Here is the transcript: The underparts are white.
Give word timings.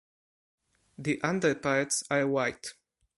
The 0.97 1.21
underparts 1.21 2.03
are 2.09 2.25
white. 2.25 2.73